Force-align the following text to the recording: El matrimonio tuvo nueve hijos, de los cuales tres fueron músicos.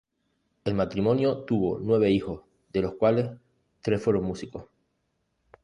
El 0.65 0.73
matrimonio 0.73 1.43
tuvo 1.43 1.77
nueve 1.79 2.09
hijos, 2.09 2.41
de 2.73 2.81
los 2.81 2.95
cuales 2.95 3.29
tres 3.83 4.01
fueron 4.01 4.23
músicos. 4.23 4.63